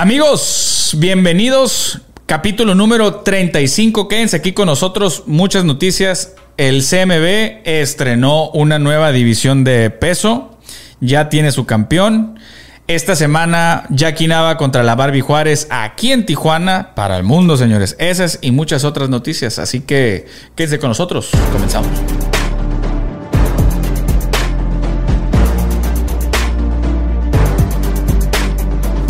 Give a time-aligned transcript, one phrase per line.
[0.00, 2.00] Amigos, bienvenidos.
[2.24, 4.08] Capítulo número 35.
[4.08, 5.24] Quédense aquí con nosotros.
[5.26, 6.36] Muchas noticias.
[6.56, 10.56] El CMB estrenó una nueva división de peso.
[11.00, 12.38] Ya tiene su campeón.
[12.86, 17.94] Esta semana, Jackie Nava contra la Barbie Juárez aquí en Tijuana para el mundo, señores.
[17.98, 19.58] Esas y muchas otras noticias.
[19.58, 20.24] Así que
[20.56, 21.28] quédense con nosotros.
[21.52, 21.90] Comenzamos.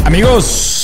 [0.05, 0.80] Amigos,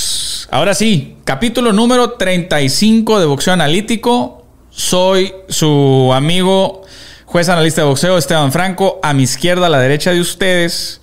[0.51, 4.43] ahora sí, capítulo número 35 de Boxeo Analítico.
[4.69, 6.83] Soy su amigo,
[7.25, 8.99] juez analista de boxeo, Esteban Franco.
[9.01, 11.01] A mi izquierda, a la derecha de ustedes,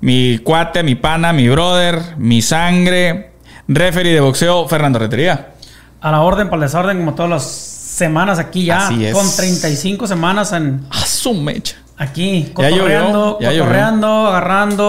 [0.00, 3.32] mi cuate, mi pana, mi brother, mi sangre,
[3.68, 5.52] referee de boxeo, Fernando Retería.
[6.00, 8.86] A la orden, para el desorden, como todas las semanas aquí ya.
[8.88, 9.12] Así es.
[9.12, 11.76] Con 35 semanas en A su mecha.
[11.98, 13.62] aquí, Ya llovió, cotorreando, ya llovió.
[13.64, 14.86] cotorreando, agarrando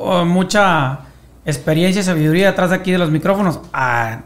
[0.00, 1.00] oh, mucha
[1.48, 3.60] experiencia y sabiduría detrás de aquí de los micrófonos.
[3.72, 4.20] Ah,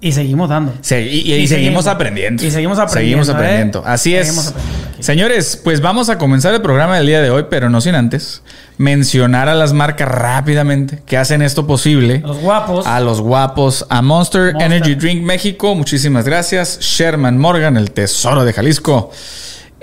[0.00, 0.74] y seguimos dando.
[0.82, 2.44] Sí, y, y seguimos aprendiendo.
[2.44, 3.24] Y seguimos aprendiendo.
[3.24, 3.78] Seguimos aprendiendo.
[3.80, 3.84] ¿eh?
[3.86, 4.28] Así es.
[4.48, 4.86] Aprendiendo.
[5.00, 8.42] Señores, pues vamos a comenzar el programa del día de hoy, pero no sin antes
[8.78, 12.20] mencionar a las marcas rápidamente que hacen esto posible.
[12.20, 12.86] Los guapos.
[12.86, 14.66] A los guapos, a Monster, Monster.
[14.66, 16.78] Energy Drink México, muchísimas gracias.
[16.80, 19.10] Sherman Morgan, el tesoro de Jalisco.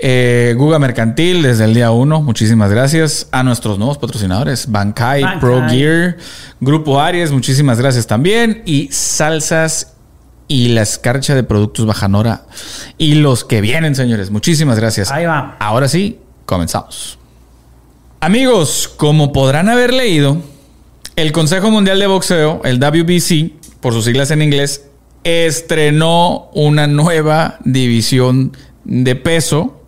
[0.06, 3.26] Eh, Guga Mercantil, desde el día 1, muchísimas gracias.
[3.32, 5.40] A nuestros nuevos patrocinadores, Bankai, Bankai.
[5.40, 6.18] Pro Gear,
[6.60, 8.62] Grupo Aries, muchísimas gracias también.
[8.66, 9.94] Y Salsas
[10.46, 12.42] y la escarcha de productos Bajanora.
[12.98, 15.10] Y los que vienen, señores, muchísimas gracias.
[15.10, 15.56] Ahí va.
[15.58, 17.18] Ahora sí, comenzamos.
[18.20, 20.36] Amigos, como podrán haber leído,
[21.16, 24.84] el Consejo Mundial de Boxeo, el WBC, por sus siglas en inglés,
[25.24, 29.80] estrenó una nueva división de peso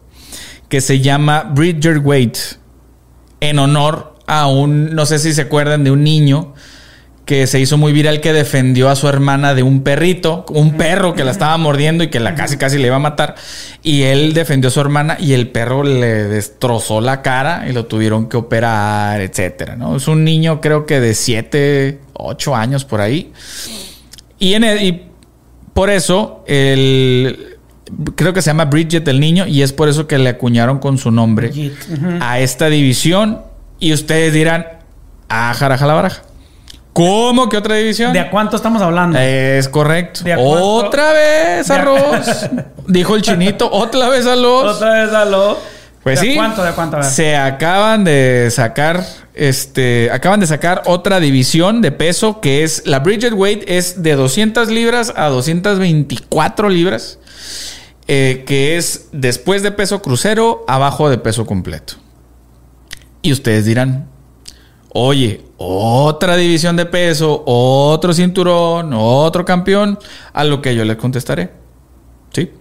[0.69, 2.37] que se llama Bridger Weight,
[3.41, 6.55] en honor a un, no sé si se acuerdan de un niño
[7.27, 11.15] que se hizo muy viral que defendió a su hermana de un perrito, un perro
[11.15, 13.35] que la estaba mordiendo y que la casi casi le iba a matar.
[13.83, 17.87] Y él defendió a su hermana y el perro le destrozó la cara y lo
[17.87, 19.75] tuvieron que operar, etcétera.
[19.75, 19.97] ¿no?
[19.97, 23.33] Es un niño creo que de 7, 8 años por ahí.
[24.39, 25.11] Y, y
[25.75, 27.56] por eso el
[28.17, 30.99] creo que se llama Bridget el niño y es por eso que le acuñaron con
[30.99, 31.53] su nombre
[32.21, 33.41] a esta división
[33.79, 34.67] y ustedes dirán,
[35.29, 36.23] ah, jaraja la baraja.
[36.93, 38.13] ¿Cómo que otra división?
[38.15, 39.19] ¿De a cuánto estamos hablando?
[39.19, 40.21] Es correcto.
[40.39, 42.51] Otra vez ¿De a- arroz.
[42.89, 44.77] Dijo el chinito, otra vez arroz.
[44.77, 45.59] Otra vez aló.
[46.07, 47.11] Pues ¿De a sí.
[47.11, 53.01] Se acaban de sacar, este, acaban de sacar otra división de peso que es la
[53.01, 57.19] Bridget Weight es de 200 libras a 224 libras,
[58.07, 61.95] eh, que es después de peso crucero, abajo de peso completo.
[63.21, 64.07] Y ustedes dirán,
[64.91, 69.99] oye, otra división de peso, otro cinturón, otro campeón,
[70.33, 71.51] a lo que yo les contestaré.
[72.33, 72.53] Sí.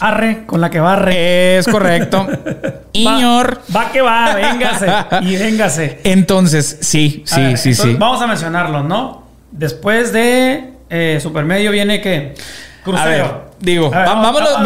[0.00, 1.58] Arre, con la que barre.
[1.58, 2.26] Es correcto.
[2.92, 3.62] Iñor.
[3.74, 4.86] Va, que va, véngase.
[5.22, 6.00] y véngase.
[6.04, 7.96] Entonces, sí, sí, ver, sí, entonces sí.
[7.98, 9.24] Vamos a mencionarlos, ¿no?
[9.50, 12.34] Después de eh, Supermedio viene que
[12.82, 13.02] Crucero.
[13.02, 14.62] A ver, digo, A ver, va- vámonos,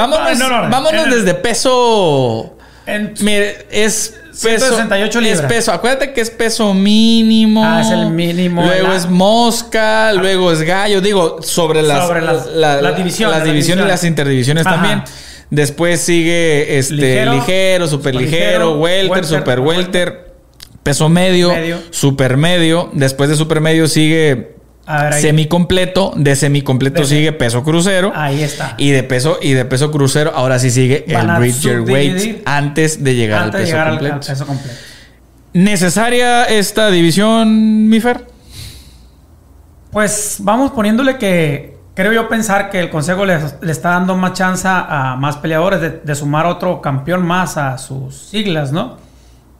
[1.10, 2.56] desde peso.
[2.86, 4.17] En- Mire, es.
[4.38, 5.40] 168 libras.
[5.40, 5.72] Es peso.
[5.72, 7.64] Acuérdate que es peso mínimo.
[7.64, 8.62] Ah, es el mínimo.
[8.64, 11.00] Luego La- es mosca, luego es gallo.
[11.00, 14.76] Digo, sobre las, Sobre las- la- divisiones, las divisiones y las interdivisiones Ajá.
[14.76, 15.02] también.
[15.50, 20.34] Después sigue este ligero, Ligero, super ligero, welter, welter, super welter, welter,
[20.82, 21.78] peso medio, medio.
[21.90, 22.90] super medio.
[22.92, 24.57] Después de super medio sigue
[24.90, 25.22] A ver, ahí.
[25.22, 26.12] semicompleto.
[26.16, 28.10] De semicompleto De- sigue peso crucero.
[28.14, 28.74] Ahí está.
[28.78, 33.04] Y de peso, y de peso crucero, ahora sí sigue Van el Bridger Weight antes
[33.04, 34.26] de llegar Antes al de peso llegar al- al, completo.
[34.26, 34.74] peso completo.
[35.52, 38.26] ¿Necesaria esta división, Mifer?
[39.90, 44.34] Pues vamos poniéndole que creo yo pensar que el consejo le, le está dando más
[44.34, 48.98] chance a más peleadores de, de sumar otro campeón más a sus siglas, ¿no?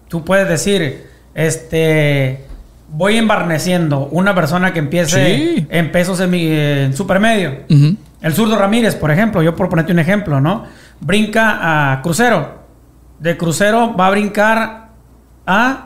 [0.09, 2.45] Tú puedes decir, este,
[2.89, 5.67] voy embarneciendo una persona que empiece Sí.
[5.71, 7.59] en pesos en supermedio.
[8.21, 10.65] El zurdo Ramírez, por ejemplo, yo por ponerte un ejemplo, ¿no?
[11.01, 12.59] Brinca a crucero.
[13.21, 14.89] De crucero va a brincar
[15.47, 15.85] a,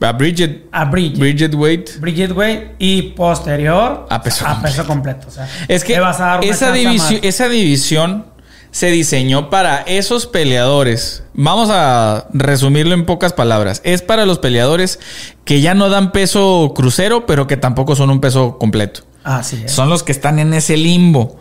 [0.00, 1.18] A Bridget, a Bridget.
[1.18, 1.90] Bridget Weight.
[2.00, 5.28] Bridget Way y posterior A peso completo.
[5.28, 8.26] O sea, Es que a esa, división, esa división
[8.72, 11.22] se diseñó para esos peleadores.
[11.34, 13.80] Vamos a resumirlo en pocas palabras.
[13.84, 14.98] Es para los peleadores
[15.44, 19.02] que ya no dan peso crucero, pero que tampoco son un peso completo.
[19.22, 19.72] Así es.
[19.72, 21.36] Son los que están en ese limbo.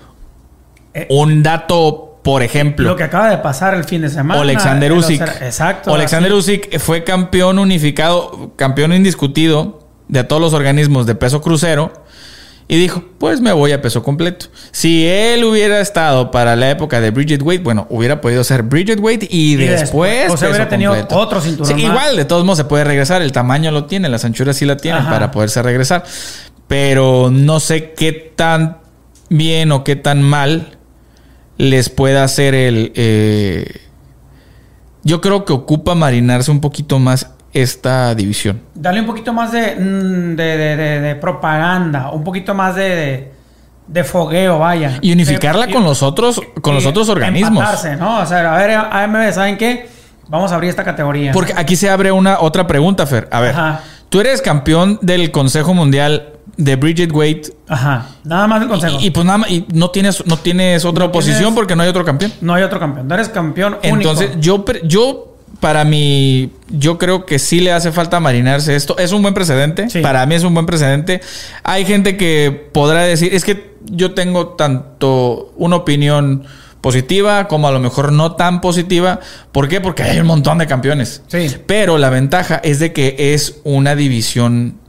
[0.94, 2.88] Eh, Un dato, por ejemplo.
[2.90, 4.40] Lo que acaba de pasar el fin de semana.
[4.42, 5.22] Alexander los- Usyk.
[5.42, 5.94] Exacto.
[5.96, 6.38] Alexander así.
[6.40, 11.94] Usyk fue campeón unificado, campeón indiscutido de todos los organismos de peso crucero
[12.68, 14.46] y dijo, pues me voy a peso completo.
[14.72, 19.00] Si él hubiera estado para la época de Bridget Wade, bueno, hubiera podido ser Bridget
[19.00, 20.32] Wade y, después...
[20.32, 21.78] O sea, hubiera tenido otro cinturón.
[21.78, 23.22] Igual, de todos modos se puede regresar.
[23.22, 26.06] El tamaño lo tiene, las anchuras sí la tienen para poderse regresar.
[26.68, 28.78] Pero no sé qué tan
[29.30, 30.78] bien o qué tan mal
[31.58, 32.92] les pueda hacer el...
[32.96, 33.82] Eh,
[35.04, 38.62] yo creo que ocupa marinarse un poquito más esta división.
[38.74, 43.32] Dale un poquito más de, mm, de, propaganda, un poquito más de,
[44.04, 45.00] fogueo, vaya.
[45.02, 47.64] Y unificarla con los otros, con los otros organismos.
[48.00, 48.22] ¿no?
[48.22, 49.90] O sea, a ver, AMB, ¿saben qué?
[50.30, 51.34] Vamos a abrir esta categoría.
[51.34, 53.28] Porque aquí se abre una otra pregunta, Fer.
[53.32, 53.56] A ver,
[54.10, 57.44] tú eres campeón del Consejo Mundial de Bridget Wade.
[57.68, 58.08] Aja.
[58.24, 58.98] Nada más del consejo.
[59.02, 62.06] Y, pues nada más, y no tienes, no tienes otra oposición porque no hay otro
[62.06, 62.32] campeón.
[62.42, 63.08] No hay otro campeón.
[63.08, 65.31] No eres campeón Entonces, yo, yo
[65.62, 68.98] para mí, yo creo que sí le hace falta marinarse esto.
[68.98, 69.88] Es un buen precedente.
[70.02, 71.22] Para mí es un buen precedente.
[71.64, 76.46] Hay gente que podrá decir, es que yo tengo tanto una opinión
[76.82, 79.20] positiva como a lo mejor no tan positiva.
[79.52, 79.80] ¿Por qué?
[79.82, 81.22] Porque hay un montón de campeones.
[81.28, 81.56] Sí.
[81.68, 84.81] Pero la ventaja es de que es una división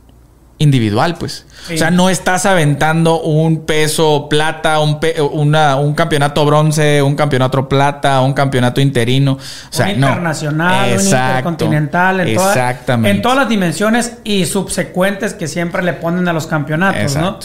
[0.58, 1.46] individual, pues.
[1.72, 8.20] O sea, no estás aventando un peso plata, un, un campeonato bronce, un campeonato plata,
[8.20, 9.32] un campeonato interino.
[9.32, 9.38] O
[9.70, 13.10] sea, un internacional, un intercontinental, en, exactamente.
[13.10, 17.38] en todas las dimensiones y subsecuentes que siempre le ponen a los campeonatos, ¿no?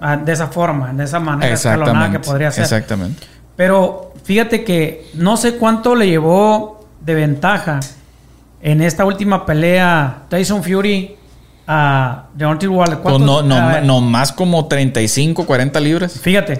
[0.00, 2.64] Ah, de esa forma, de esa manera escalonada que podría ser.
[2.64, 3.26] Exactamente.
[3.56, 7.80] Pero fíjate que no sé cuánto le llevó de ventaja
[8.62, 11.16] en esta última pelea Tyson Fury
[11.66, 12.68] a Deontay.
[13.02, 16.20] Pues no, no, no, más como 35, 40 libras.
[16.20, 16.58] Fíjate.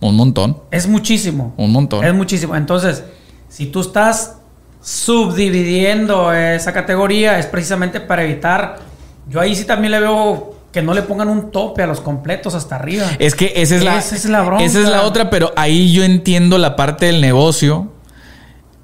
[0.00, 0.58] Un montón.
[0.70, 1.54] Es muchísimo.
[1.56, 2.04] Un montón.
[2.04, 2.56] Es muchísimo.
[2.56, 3.04] Entonces,
[3.48, 4.36] si tú estás
[4.80, 8.80] subdividiendo esa categoría, es precisamente para evitar.
[9.28, 12.54] Yo ahí sí también le veo que no le pongan un tope a los completos
[12.54, 13.06] hasta arriba.
[13.18, 16.02] Es que esa es la, esa es la, Esa es la otra, pero ahí yo
[16.02, 17.92] entiendo la parte del negocio.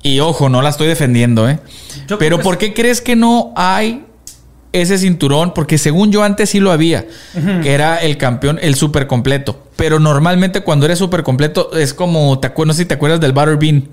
[0.02, 1.58] Y ojo, no la estoy defendiendo, ¿eh?
[2.20, 4.04] pero ¿por qué crees que no hay
[4.72, 7.06] ese cinturón, porque según yo antes sí lo había,
[7.62, 9.66] que era el campeón, el super completo.
[9.76, 13.32] Pero normalmente cuando eres super completo es como, te no sé si te acuerdas del
[13.32, 13.88] Butterbean.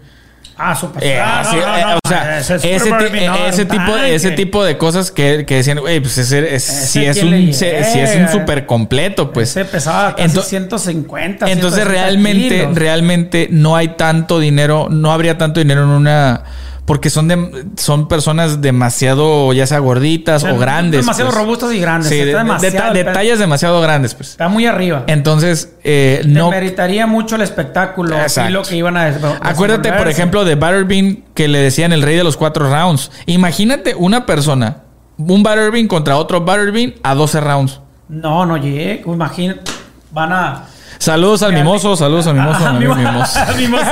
[0.58, 1.04] Ah, super.
[1.04, 7.06] Eh, o sea, ese, tipo, ese tipo de cosas que, decían, güey, pues ese, si,
[7.06, 9.50] es un, si es un super completo, pues.
[9.50, 11.52] Ese pesaba casi 150.
[11.52, 16.44] Entonces realmente, realmente no hay tanto dinero, no habría tanto dinero en una
[16.86, 21.02] porque son de, son personas demasiado, ya sea gorditas o, grandes.
[21.02, 21.42] Demasiado pues.
[21.42, 22.10] robustas y grandes.
[22.10, 24.32] Sí, detalles demasiado grandes, pues.
[24.32, 25.04] Está muy arriba.
[25.08, 26.52] Entonces, eh, no.
[26.52, 28.16] meritaría mucho el espectáculo
[28.48, 29.08] y lo que iban a.
[29.42, 33.12] Acuérdate, por ejemplo, de Butterbean que le decían el rey de los cuatro rounds.
[33.26, 34.84] Imagínate una persona,
[35.18, 37.82] un Butterbean contra otro Butterbean a 12 rounds.
[38.10, 39.02] No, no llegué.
[39.06, 39.72] Imagínate.
[40.12, 40.64] Van a.
[40.98, 42.60] Saludos al mimoso, saludos al mimoso.
[42.66, 43.92] Ah, mimoso.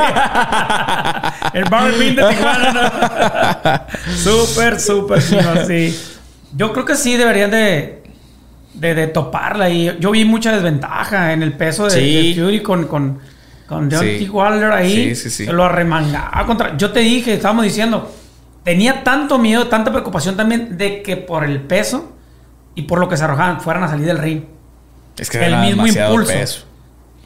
[1.53, 3.87] El Bean de Tijuana.
[4.15, 5.99] Súper, súper sí.
[6.55, 8.03] Yo creo que sí deberían de,
[8.73, 9.69] de, toparla.
[9.69, 13.19] Y yo vi mucha desventaja en el peso de, Fury con, con,
[13.67, 15.15] con John Wilder ahí.
[15.15, 15.51] Sí, sí, sí.
[15.51, 16.77] Lo arremangaba contra.
[16.77, 18.11] Yo te dije, estábamos diciendo,
[18.63, 22.13] tenía tanto miedo, tanta preocupación también de que por el peso
[22.75, 24.43] y por lo que se arrojaban fueran a salir del ring.
[25.17, 26.65] Es que el mismo impulso.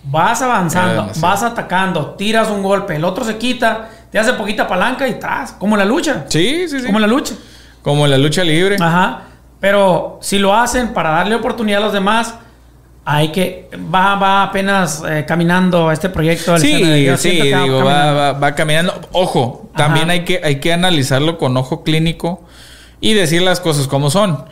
[0.09, 5.07] Vas avanzando, vas atacando, tiras un golpe, el otro se quita, te hace poquita palanca
[5.07, 6.25] y tras, como en la lucha.
[6.29, 6.85] Sí, sí, sí.
[6.85, 7.35] Como en la lucha.
[7.81, 8.77] Como en la lucha libre.
[8.79, 9.23] Ajá.
[9.59, 12.35] Pero si lo hacen para darle oportunidad a los demás,
[13.09, 16.57] hay que va, va apenas eh, caminando este proyecto.
[16.57, 18.93] sí, sí, digo, va, va, caminando.
[19.13, 22.43] Ojo, también hay que, hay que analizarlo con ojo clínico
[23.00, 24.46] y decir las cosas como son.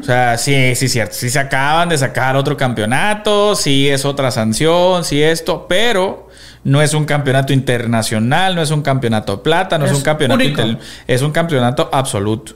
[0.00, 1.14] O sea, sí, sí, cierto.
[1.14, 6.28] Si se acaban de sacar otro campeonato, sí es otra sanción, sí esto, pero
[6.64, 11.22] no es un campeonato internacional, no es un campeonato plata, no es, un campeonato es
[11.22, 12.54] un campeonato absoluto.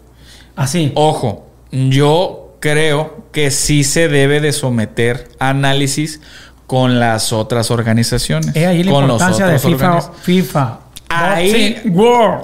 [0.56, 0.92] Así.
[0.94, 6.20] Ojo, yo creo que sí se debe de someter análisis
[6.66, 8.56] con las otras organizaciones.
[8.56, 10.83] ahí la con importancia de FIFA, FIFA
[11.14, 11.82] Ahí,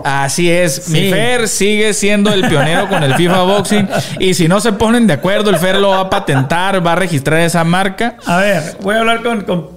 [0.05, 0.89] así es.
[0.89, 3.89] Mi Fer sigue siendo el pionero con el FIFA Boxing.
[4.19, 6.97] Y si no se ponen de acuerdo, el Fer lo va a patentar, va a
[6.97, 8.17] registrar esa marca.
[8.27, 9.71] A ver, voy a hablar con.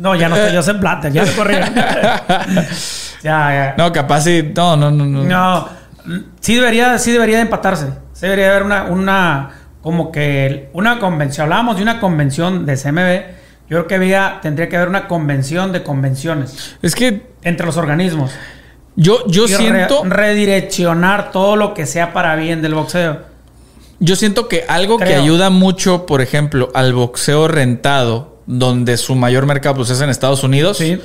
[0.00, 1.54] no, ya no estoy yo en plata, ya se corrí.
[3.22, 3.74] ya, ya.
[3.76, 4.52] No, capaz sí.
[4.54, 5.04] No, no, no.
[5.04, 5.68] No, no
[6.40, 7.88] sí, debería, sí debería de empatarse.
[8.12, 9.50] Sí debería haber una, una.
[9.82, 11.44] Como que una convención.
[11.44, 15.72] Hablábamos de una convención de CMB yo creo que había, tendría que haber una convención
[15.72, 16.76] de convenciones.
[16.82, 17.22] Es que.
[17.42, 18.30] Entre los organismos.
[18.96, 20.02] Yo, yo siento.
[20.04, 23.18] redireccionar todo lo que sea para bien del boxeo.
[24.00, 29.46] Yo siento que algo que ayuda mucho, por ejemplo, al boxeo rentado, donde su mayor
[29.46, 31.00] mercado pues, es en Estados Unidos, Sí.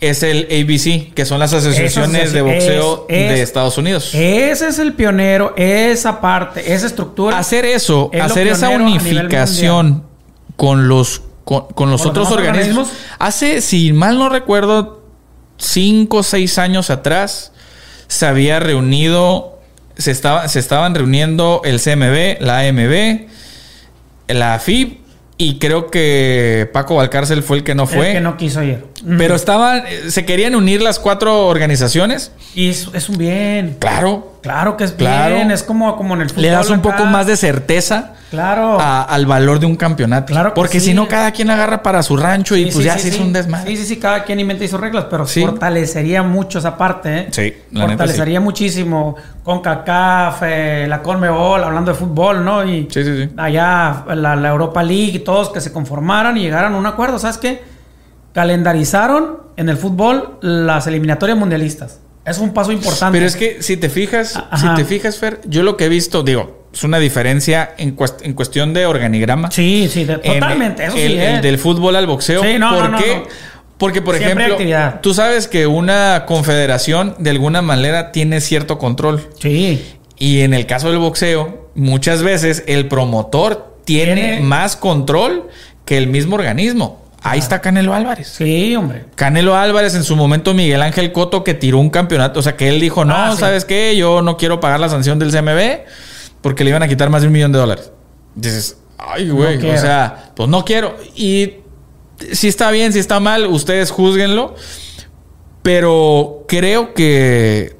[0.00, 4.10] es el ABC, que son las asociaciones de boxeo es- de es- Estados Unidos.
[4.14, 7.38] Ese es el pionero, esa parte, esa estructura.
[7.38, 10.04] hacer eso, es hacer esa unificación
[10.56, 12.88] con los con, con los ¿Con los otros organismos.
[12.88, 13.16] organismos?
[13.18, 15.02] Hace, si mal no recuerdo,
[15.58, 17.52] cinco o seis años atrás,
[18.08, 19.58] se había reunido,
[19.96, 23.26] se, estaba, se estaban reuniendo el CMB, la AMB,
[24.28, 24.98] la AFIB,
[25.36, 28.12] y creo que Paco Valcárcel fue el que no El fue.
[28.12, 28.84] que no quiso ir.
[29.18, 32.32] Pero estaban, se querían unir las cuatro organizaciones.
[32.54, 33.76] Y es, es un bien.
[33.78, 34.32] Claro.
[34.42, 35.34] Claro que es Claro.
[35.36, 35.50] bien.
[35.50, 36.42] Es como, como en el fútbol.
[36.42, 36.96] Le das un acá.
[36.96, 38.78] poco más de certeza Claro.
[38.80, 40.32] a- al valor de un campeonato.
[40.32, 40.86] Claro que Porque sí.
[40.86, 43.22] si no, cada quien agarra para su rancho y Sí, pues sí, ya se hizo
[43.22, 43.70] un desmadre.
[43.70, 45.42] Sí, sí, sí, cada quien inventa y sus reglas, pero Sí.
[45.44, 47.28] fortalecería mucho esa parte, ¿eh?
[47.30, 52.64] Sí, la neta Fortalecería muchísimo con CACAF, eh, la Conmebol, hablando de fútbol, ¿no?
[52.64, 53.30] Y Sí, sí, sí.
[53.36, 57.18] allá la, la Europa League y todos que se conformaran y llegaran a un acuerdo.
[57.18, 57.73] ¿Sabes qué?
[58.34, 62.00] Calendarizaron en el fútbol las eliminatorias mundialistas.
[62.26, 63.16] Es un paso importante.
[63.16, 64.56] Pero es que si te fijas, Ajá.
[64.76, 68.22] si te fijas, Fer, yo lo que he visto, digo, es una diferencia en, cuest-
[68.22, 69.50] en cuestión de organigrama.
[69.52, 70.84] Sí, sí, de- En totalmente.
[70.86, 71.40] Eso el, ¿eh?
[71.40, 72.42] del fútbol al boxeo.
[72.42, 73.22] Sí, no, ¿Por no, no, qué?
[73.78, 75.00] Porque, por Siempre ejemplo, actividad.
[75.00, 79.28] tú sabes que una confederación de alguna manera tiene cierto control.
[79.38, 79.80] Sí.
[80.18, 85.48] Y en el caso del boxeo, muchas veces el promotor tiene, Tiene- más control
[85.84, 87.03] que el mismo organismo.
[87.26, 88.28] Ahí está Canelo Álvarez.
[88.28, 89.06] Sí, hombre.
[89.14, 92.38] Canelo Álvarez, en su momento Miguel Ángel Coto, que tiró un campeonato.
[92.38, 93.38] O sea, que él dijo, no, Ah, sí.
[93.40, 93.96] ¿sabes qué?
[93.96, 95.86] Yo no quiero pagar la sanción del CMB
[96.42, 97.90] porque le iban a quitar más de un millón de dólares.
[98.34, 99.56] Dices, ay, güey.
[99.70, 100.96] o sea, pues no quiero.
[101.16, 101.54] Y
[102.32, 104.54] si está bien, si está mal, ustedes juzguenlo.
[105.62, 107.74] Pero creo que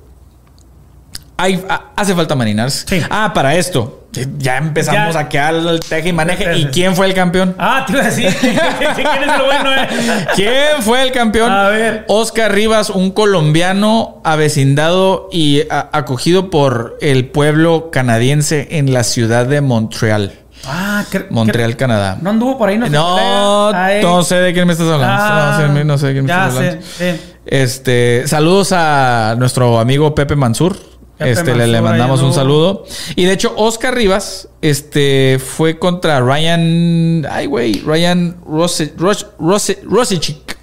[1.36, 1.62] hay,
[1.96, 2.86] hace falta marinarse.
[2.88, 3.06] Sí.
[3.10, 4.03] Ah, para esto.
[4.38, 5.21] Ya empezamos Ya.
[5.21, 6.56] a quedar el teje y maneje.
[6.59, 7.54] ¿Y quién fue el campeón?
[7.59, 8.35] Ah, te iba a decir.
[8.38, 9.88] ¿Quién es lo bueno, eh?
[10.35, 11.50] ¿Quién fue el campeón?
[11.52, 12.04] A ver.
[12.09, 19.61] Oscar Rivas, un colombiano avecindado y acogido por el pueblo canadiense en la ciudad de
[19.61, 20.33] Montreal.
[20.66, 22.16] Ah, Montreal, Canadá.
[22.23, 24.00] No anduvo por ahí, no No, Ahí.
[24.02, 25.14] no sé de quién me estás hablando.
[25.23, 26.83] Ah, no, sé, no sé de quién me ya estás hablando.
[26.87, 27.21] sé, sí.
[27.44, 30.76] Este, saludos a nuestro amigo Pepe Mansur.
[31.18, 32.85] Este, le, mandamos un saludo.
[33.14, 38.99] Y de hecho, Oscar Rivas, este, fue contra Ryan, ay güey, Ryan Rosichik,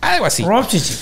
[0.02, 0.44] algo así.
[0.44, 0.98] Rosichik.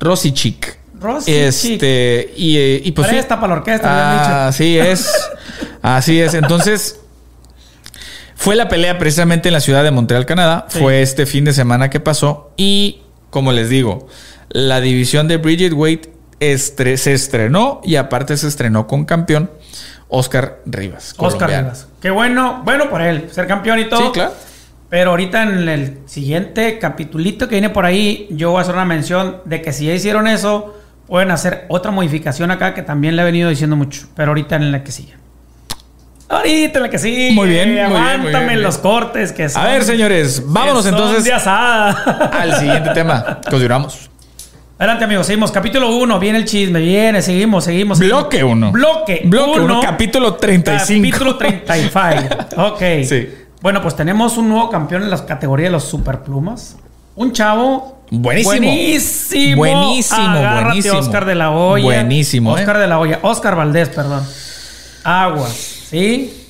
[0.00, 0.80] Rosichik.
[1.26, 3.08] Este, y, eh, y pues.
[3.08, 4.34] Presta para la orquesta, dicho.
[4.34, 5.10] Así es.
[5.82, 6.34] Así es.
[6.34, 7.00] Entonces,
[8.34, 10.66] fue la pelea precisamente en la ciudad de Montreal, Canadá.
[10.68, 10.78] Sí.
[10.78, 12.52] Fue este fin de semana que pasó.
[12.56, 14.08] Y, como les digo,
[14.50, 19.50] la división de Bridget Wade estre- se estrenó y aparte se estrenó con campeón
[20.08, 21.10] Oscar Rivas.
[21.18, 21.62] Oscar colombiano.
[21.68, 21.86] Rivas.
[22.00, 24.00] Qué bueno, bueno por él, ser campeón y todo.
[24.06, 24.32] Sí, claro.
[24.88, 28.84] Pero ahorita en el siguiente capitulito que viene por ahí, yo voy a hacer una
[28.84, 33.22] mención de que si ya hicieron eso, pueden hacer otra modificación acá que también le
[33.22, 34.08] he venido diciendo mucho.
[34.16, 35.14] Pero ahorita en la que sigue.
[36.28, 37.32] Ahorita en la que sigue.
[37.32, 39.62] Muy bien, muy bien, muy Aguántame bien, los cortes que son.
[39.62, 41.90] A ver, señores, vámonos entonces de asada.
[42.32, 43.40] al siguiente tema.
[43.50, 44.10] Continuamos.
[44.80, 45.52] Adelante, amigos, seguimos.
[45.52, 47.98] Capítulo 1, viene el chisme, viene, seguimos, seguimos.
[47.98, 48.72] Bloque 1.
[48.72, 49.80] Bloque Bloque 1, uno.
[49.82, 51.06] capítulo 35.
[51.06, 52.02] Capítulo 35.
[52.56, 52.80] ok.
[53.04, 53.28] Sí.
[53.60, 56.78] Bueno, pues tenemos un nuevo campeón en las categorías de los superplumas.
[57.14, 58.04] Un chavo.
[58.10, 58.52] Buenísimo.
[58.52, 59.56] Buenísimo.
[59.58, 60.98] Buenísimo, Agárrate, buenísimo.
[60.98, 61.84] Oscar de la Hoya.
[61.84, 62.60] Buenísimo, ¿eh?
[62.60, 63.18] Oscar de la Hoya.
[63.20, 64.26] Oscar Valdés, perdón.
[65.04, 65.52] Aguas.
[65.90, 66.46] ¿Sí?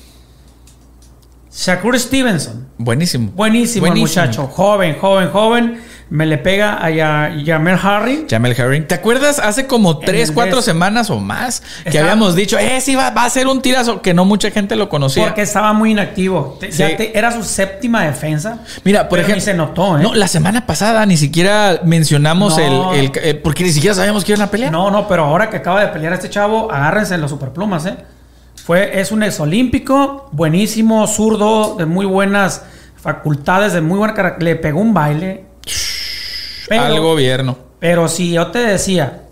[1.53, 2.65] Shakur Stevenson.
[2.77, 3.29] Buenísimo.
[3.35, 4.23] Buenísimo, el Buenísimo.
[4.25, 4.47] muchacho.
[4.47, 5.90] Joven, joven, joven.
[6.11, 8.25] Me le pega a Yamel Harry.
[8.29, 8.85] Jamel Herring.
[8.85, 12.81] ¿Te acuerdas hace como tres, el cuatro des- semanas o más que habíamos dicho, eh,
[12.81, 15.23] sí, va, va a ser un tirazo que no mucha gente lo conocía?
[15.23, 16.57] Porque estaba muy inactivo.
[16.59, 16.79] Te- Sí.
[16.79, 18.59] ya te- era su séptima defensa.
[18.83, 19.35] Mira, por pero ejemplo.
[19.35, 20.03] ni se notó, ¿eh?
[20.03, 22.93] No, la semana pasada ni siquiera mencionamos No.
[22.93, 24.69] el, el- eh, Porque ni siquiera sabíamos que iban a pelear.
[24.69, 27.95] No, no, pero ahora que acaba de pelear este chavo, agárrense en los superplumas, ¿eh?
[28.65, 32.63] Fue, es un exolímpico, buenísimo, zurdo, de muy buenas
[33.01, 35.45] facultades, de muy buena Le pegó un baile.
[36.79, 37.57] Pero, Al gobierno.
[37.79, 39.23] pero si yo te decía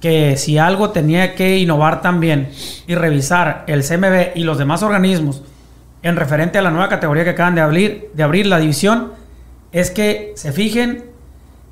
[0.00, 2.50] que si algo tenía que innovar también
[2.86, 5.42] y revisar el CMB y los demás organismos
[6.02, 9.12] en referente a la nueva categoría que acaban de abrir, de abrir la división,
[9.72, 11.06] es que se fijen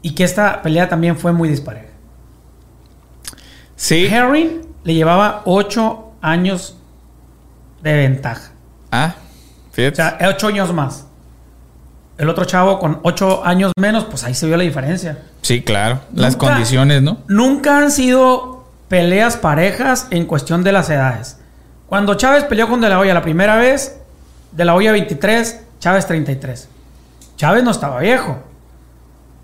[0.02, 1.87] y que esta pelea también fue muy dispareja.
[3.76, 4.06] Sí.
[4.06, 6.76] Herring le llevaba 8 años
[7.83, 8.50] de ventaja.
[8.90, 9.14] Ah,
[9.71, 9.97] O fíjate.
[9.97, 11.06] sea, 8 años más.
[12.18, 15.18] El otro chavo con 8 años menos, pues ahí se vio la diferencia.
[15.42, 16.00] sí, claro.
[16.14, 17.18] Las Nunca- condiciones, ¿no?
[17.28, 21.38] Nunca han sido peleas parejas en cuestión de las edades.
[21.87, 23.97] Cuando Chávez peleó con De La Hoya la primera vez,
[24.52, 26.68] De la olla 23, Chávez 33.
[27.37, 28.38] Chávez no estaba viejo.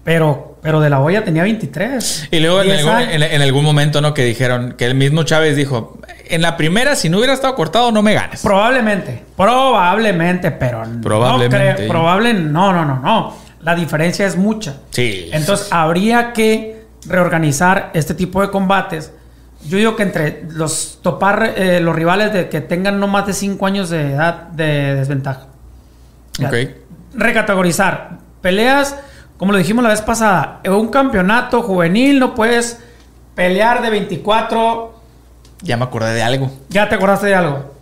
[0.05, 2.29] Pero, pero de la olla tenía 23.
[2.31, 4.15] Y luego en 10 algún, en algún momento, ¿no?
[4.15, 5.99] Que dijeron que el mismo Chávez dijo:
[6.31, 8.41] En la primera, si no hubiera estado cortado, no me ganes.
[8.43, 11.59] Probablemente, probablemente, pero Probablemente.
[11.59, 13.35] no creo, probable, no, no, no, no.
[13.63, 14.77] La diferencia es mucha.
[14.91, 15.29] Sí.
[15.33, 19.13] Entonces habría que reorganizar este tipo de combates.
[19.67, 23.33] Yo digo que entre los topar eh, los rivales de que tengan no más de
[23.35, 25.47] 5 años de edad de desventaja.
[26.39, 26.49] Ya.
[26.49, 26.55] Ok.
[27.15, 28.19] Recategorizar.
[28.41, 28.97] Peleas,
[29.37, 32.79] como lo dijimos la vez pasada, en un campeonato juvenil no puedes
[33.35, 35.00] pelear de 24.
[35.63, 36.51] Ya me acordé de algo.
[36.71, 37.75] ¿Ya te acordaste de algo?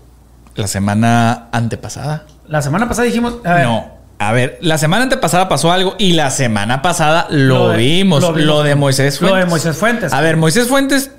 [0.54, 2.24] La semana antepasada.
[2.48, 3.34] La semana pasada dijimos.
[3.44, 3.98] a ver, No.
[4.20, 8.20] A ver, la semana antepasada pasó algo y la semana pasada lo, Lo de- vimos.
[8.20, 9.44] lo Lo, de Moisés Lo Fuentes.
[9.44, 10.12] de Moisés Fuentes.
[10.12, 11.12] A ver, Moisés Fuentes,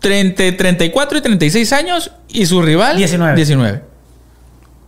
[0.00, 3.34] 30, 34 y 36 años y su rival 19.
[3.36, 3.82] 19.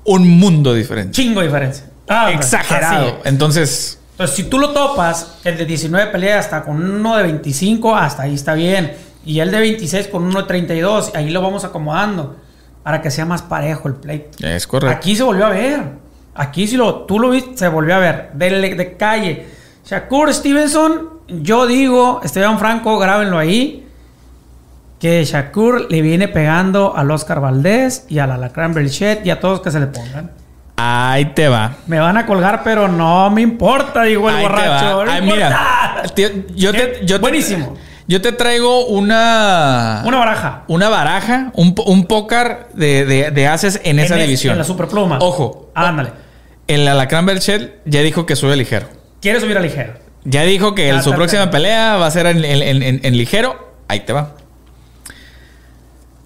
[0.05, 1.13] Un mundo diferente.
[1.13, 1.85] Chingo diferencia.
[2.09, 3.07] Ah, hombre, Exagerado.
[3.07, 3.15] así.
[3.27, 7.95] Entonces, Entonces, si tú lo topas, el de 19 pelea hasta con uno de 25,
[7.95, 8.97] hasta ahí está bien.
[9.25, 12.37] Y el de 26 con uno de 32, ahí lo vamos acomodando
[12.83, 14.47] para que sea más parejo el pleito.
[14.47, 14.97] es correcto.
[14.97, 15.83] Aquí se volvió a ver.
[16.35, 18.31] Aquí si lo, tú lo viste, se volvió a ver.
[18.35, 19.47] De, de calle.
[19.85, 23.85] Shakur Stevenson, yo digo, Esteban Franco, grábenlo ahí.
[25.01, 29.61] Que Shakur le viene pegando al Oscar Valdés y al Alacrán Belchet y a todos
[29.61, 30.31] que se le pongan.
[30.77, 31.77] Ahí te va.
[31.87, 34.97] Me van a colgar, pero no me importa, digo el Ahí te borracho.
[34.99, 35.05] va.
[35.05, 35.93] no Ay, importa.
[36.03, 37.77] mira, tío, yo te, yo te- buenísimo.
[38.09, 40.03] Yo te traigo una.
[40.05, 40.65] Una baraja.
[40.67, 44.53] Una baraja, un, un pócar de, de, de haces en esa es- división.
[44.53, 45.19] En la superpluma.
[45.21, 45.71] Ojo.
[45.75, 46.11] Ándale.
[46.67, 48.89] El Alacrán Belchel ya dijo que sube ligero.
[49.23, 49.95] Quiere subir a ligero.
[50.25, 51.51] Ya dijo que el- su próxima bien.
[51.53, 53.69] pelea va a ser en, en- ligero.
[53.89, 54.33] Ahí te va.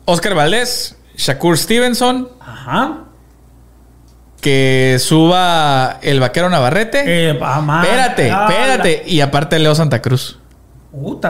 [0.05, 2.99] Oscar Valdés, Shakur Stevenson, Ajá.
[4.41, 7.03] que suba el vaquero Navarrete.
[7.31, 9.03] Eh, ah, espérate, Ah, espérate.
[9.07, 10.39] Y aparte Leo Santa Cruz.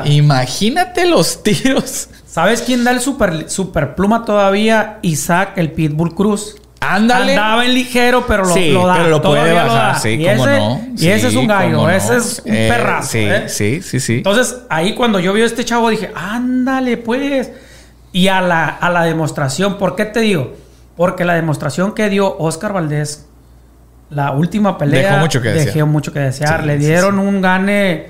[0.05, 2.09] Imagínate los tiros.
[2.27, 4.99] ¿Sabes quién da el super, super pluma todavía?
[5.03, 6.57] Isaac, el Pitbull Cruz.
[6.81, 7.33] Ándale.
[7.37, 8.95] Andaba en ligero, pero lo, sí, lo da.
[8.97, 9.93] pero lo puede lo bajar.
[9.95, 9.99] da.
[10.01, 10.81] Sí, y cómo ese, no.
[10.95, 11.71] Y Sí, ese es un gallo.
[11.77, 11.91] no.
[11.91, 13.09] Ese es un Eh, perrazo.
[13.13, 13.49] Sí, ¿eh?
[13.49, 14.15] sí, sí, sí.
[14.17, 17.51] Entonces, ahí cuando yo vi a este chavo dije, ándale, pues.
[18.13, 20.55] Y a la, a la demostración, ¿por qué te digo?
[20.97, 23.27] Porque la demostración que dio Oscar Valdés,
[24.11, 25.75] la última pelea, Dejó mucho que desear.
[25.75, 26.61] dejó mucho que desear.
[26.63, 28.09] Sí, le dieron un gane,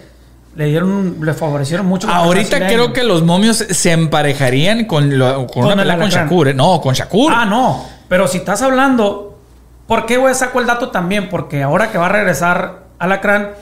[0.55, 2.09] le dieron, le favorecieron mucho.
[2.09, 6.09] Ahorita creo que los momios se emparejarían con, lo- con Con una con.
[6.11, 6.49] Shakur.
[6.49, 6.55] ¿eh?
[6.55, 7.33] No, con Shakur.
[7.35, 7.85] Ah, no.
[8.09, 9.39] Pero si estás hablando,
[9.87, 11.29] ¿por qué güey saco el dato también?
[11.31, 13.53] Porque ahora que va a regresar Alacrán,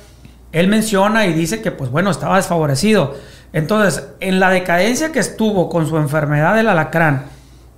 [0.52, 3.14] él menciona y dice que, pues bueno, estaba desfavorecido.
[3.52, 7.26] Entonces, en la decadencia que estuvo con su enfermedad del Alacrán,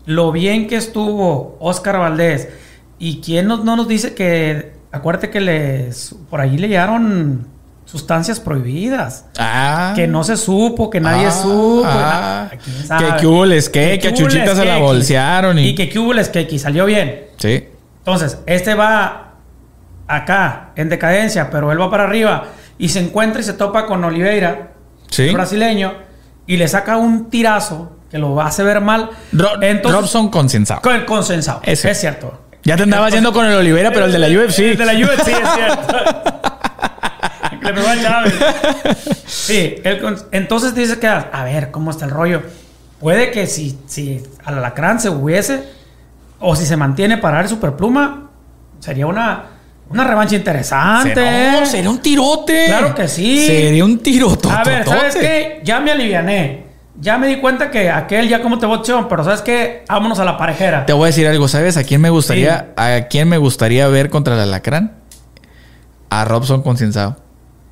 [0.07, 2.49] lo bien que estuvo Oscar Valdés,
[2.99, 7.47] y quién nos- no nos dice que, acuérdate que les, por ahí le llegaron
[7.93, 9.27] sustancias prohibidas.
[9.39, 9.93] Ah.
[9.95, 11.83] Que no se supo, que nadie Ah, supo.
[11.87, 12.49] ah.
[12.51, 13.07] na- ¿quién sabe?
[13.07, 15.69] Que que hubo les que, que a Chuchita se la bolsearon y.
[15.69, 16.01] Y que que
[16.33, 17.27] que, que salió bien.
[17.37, 17.69] Sí.
[17.99, 19.35] Entonces, este va
[20.09, 22.45] acá, en decadencia, pero él va para arriba
[22.79, 24.73] y se encuentra y se topa con Oliveira,
[25.11, 25.25] Sí.
[25.29, 25.93] el brasileño,
[26.47, 29.11] y le saca un tirazo que lo hace ver mal.
[29.33, 30.81] Ro- Entonces, Robson consensado.
[30.81, 31.61] con el consensado.
[31.63, 31.91] Ese.
[31.91, 32.39] Es cierto.
[32.65, 34.61] Ya te andabas yendo con el Olivera, pero el de la UFC.
[34.73, 36.32] El de la UFC, es cierto.
[37.63, 38.35] Le pegó a Chávez.
[39.27, 39.77] Sí,
[40.33, 42.43] entonces dice que, a ver, ¿cómo está el rollo?
[43.01, 45.65] Puede que si, si al alacrán se hubiese,
[46.39, 48.31] o si se mantiene para dar superpluma,
[48.81, 49.45] sería una,
[49.89, 51.15] una revancha interesante.
[51.15, 52.67] Sería, no, sería un tirote.
[52.67, 53.47] Claro que sí.
[53.47, 54.49] Sería un tirote.
[54.49, 55.61] A ver, ¿sabes qué?
[55.65, 56.67] Ya me aliviané.
[57.01, 59.85] Ya me di cuenta que aquel ya como te bocheo, pero ¿sabes qué?
[59.89, 60.85] Vámonos a la parejera.
[60.85, 61.77] Te voy a decir algo, ¿sabes?
[61.77, 64.93] ¿A quién me gustaría, a quién me gustaría ver contra el alacrán?
[66.11, 67.22] A Robson consensado.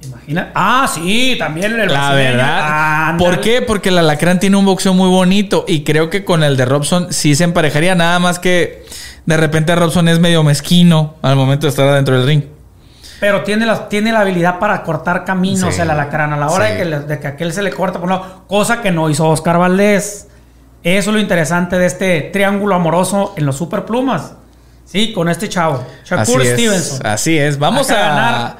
[0.03, 0.51] Imagina.
[0.55, 3.17] Ah, sí, también el La verdad.
[3.19, 3.61] ¿Por qué?
[3.63, 7.09] Porque el alacrán tiene un boxeo muy bonito y creo que con el de Robson
[7.13, 7.95] sí se emparejaría.
[7.95, 8.87] Nada más que
[9.27, 12.43] de repente Robson es medio mezquino al momento de estar adentro del ring.
[13.21, 16.33] Pero tiene la, tiene la habilidad para cortar caminos Sí, el alacrán.
[16.33, 16.73] A la hora sí.
[16.73, 19.11] de, que le- de que aquel se le corta por un lado, cosa que no
[19.11, 20.29] hizo Oscar Valdés.
[20.83, 24.33] Eso es lo interesante de este triángulo amoroso en los superplumas.
[24.87, 25.85] Sí, con este chavo.
[26.07, 26.97] Shakur así Stevenson.
[27.01, 27.05] es.
[27.05, 27.59] Así es.
[27.59, 28.57] Vamos Acá a ganar.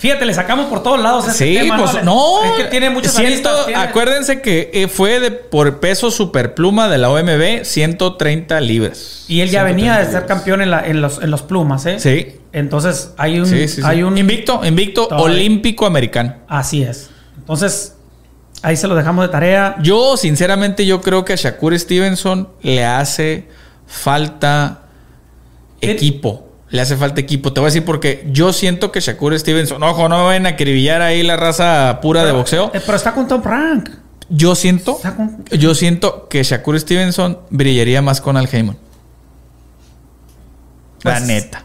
[0.00, 1.76] Fíjate, le sacamos por todos lados ese Sí, tema.
[1.76, 2.42] pues no.
[2.42, 6.88] Es que tiene muchas Ciento- aristas, tiene- Acuérdense que eh, fue de, por peso superpluma
[6.88, 9.26] de la OMB 130 libras.
[9.28, 10.28] Y él ya 130 venía de ser libras.
[10.28, 12.00] campeón en, la- en los, en los plumas, ¿eh?
[12.00, 12.36] Sí.
[12.52, 13.46] Entonces hay un...
[13.46, 13.82] Sí, sí, sí.
[13.84, 15.34] Hay un invicto, invicto Todavía.
[15.34, 16.34] olímpico americano.
[16.48, 17.10] Así es.
[17.36, 17.94] Entonces,
[18.62, 19.76] ahí se lo dejamos de tarea.
[19.82, 23.48] Yo, sinceramente, yo creo que a Shakur Stevenson le hace
[23.86, 24.82] falta
[25.80, 26.46] equipo.
[26.70, 27.52] Le hace falta equipo.
[27.52, 30.50] Te voy a decir porque yo siento que Shakur Stevenson, ojo, no me vayan a
[30.50, 32.70] acribillar ahí la raza pura de boxeo.
[32.74, 33.90] Eh, pero está con Tom Frank.
[34.28, 38.76] Yo siento, con- yo siento que Shakur Stevenson brillaría más con Al Heyman.
[41.02, 41.64] La Pues- neta.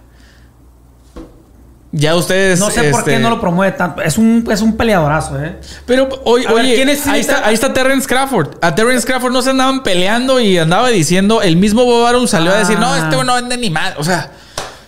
[1.91, 2.59] Ya ustedes.
[2.59, 4.01] No sé por qué este, no lo promueve tanto.
[4.01, 5.59] Es un, es un peleadorazo, ¿eh?
[5.85, 8.57] Pero oye, ver, oye, ¿quién es ahí, está, ahí está Terrence Crawford.
[8.61, 12.51] A Terrence Crawford no se andaban peleando y andaba diciendo, el mismo Bob Arum salió
[12.51, 12.81] a decir, Ah.
[12.81, 13.93] no, este no vende ni más.
[13.97, 14.31] O sea,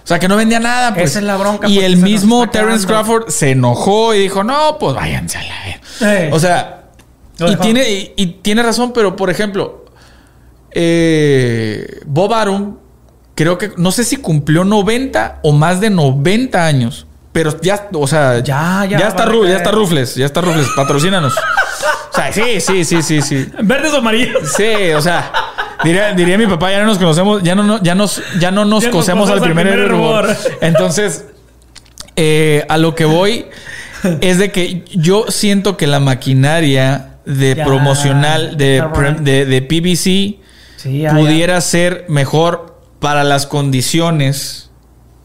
[0.08, 0.94] o sea, que no vendía nada.
[0.94, 1.10] Pues.
[1.10, 2.88] Esa es la bronca, Y el mismo quedando.
[2.88, 6.34] Crawford se enojó y dijo, no, pues váyanse a la ver.
[6.34, 6.84] O sea,
[7.38, 9.84] y tiene, y, y tiene razón, pero por ejemplo,
[10.72, 12.78] eh, Bob Arum,
[13.36, 17.06] creo que, no sé si cumplió 90 o más de 90 años.
[17.34, 21.36] Pero ya, o sea, Ya, ya, ya está, ya está Rufles, ya está Rufles, patrocínanos.
[21.36, 23.46] O sea, sí, sí, sí, sí, sí.
[23.62, 24.54] Verdes o amarillos.
[24.56, 25.34] Sí, o sea,
[25.84, 28.84] diría, diría mi papá, ya no nos conocemos, ya no, ya nos, ya no nos
[28.86, 30.28] Ya cosemos al primer, primer hervor.
[30.62, 31.26] Entonces,
[32.16, 33.46] eh, a lo que voy
[34.22, 39.18] es de que yo siento que la maquinaria de Ya, promocional de, right.
[39.18, 40.40] de, de PBC
[40.78, 44.70] Sí, ya, pudiera ser mejor para las condiciones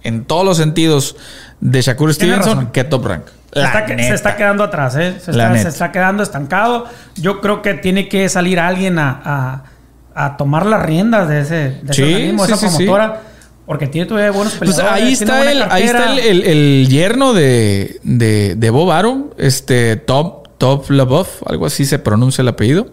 [0.03, 1.17] en todos los sentidos
[1.61, 2.73] de Shakur Stevenson razón.
[2.73, 3.23] que Top Rank.
[3.53, 5.09] Se La está, se está quedando atrás, ¿eh?
[5.17, 6.87] Está, se está quedando estancado.
[7.17, 9.65] Yo creo que tiene que salir alguien a, a-
[10.15, 13.21] a tomar las riendas de ese, de Sí, organismo, sí, esa promotora.
[13.65, 15.03] Porque tiene todavía buenos Pues peleadores.
[15.05, 19.27] ahí tiene está, el, ahí está el, el- el yerno de, de, de Bob Arum,
[19.39, 22.89] este Top, Top Leboeuf, algo así se pronuncia el apellido.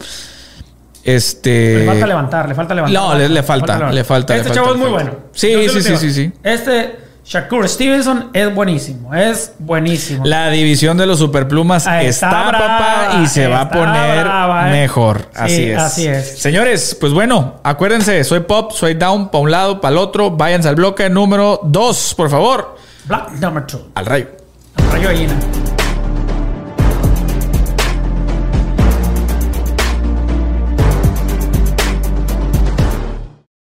[1.03, 1.79] Este.
[1.79, 3.01] Le falta levantar, le falta levantar.
[3.01, 5.11] No, le- le falta, le falta, Este le chavo es muy bueno.
[5.33, 6.31] Sí, sí, sí, sí, sí.
[6.43, 6.95] Este
[7.29, 9.13] Shakur Stevenson es buenísimo.
[9.13, 10.25] Es buenísimo.
[10.25, 14.67] La división de los superplumas está, está brava, papá, y se va a poner brava,
[14.67, 14.81] ¿eh?
[14.81, 15.29] mejor.
[15.35, 15.77] Sí, así es.
[15.77, 16.39] así es.
[16.39, 20.31] Señores, pues bueno, acuérdense, soy pop, soy down, para un lado, para el otro.
[20.31, 22.77] Váyanse al bloque número 2, por favor.
[23.05, 23.79] Black number two.
[23.93, 24.27] Al rayo.
[24.91, 25.35] Rayo gallina.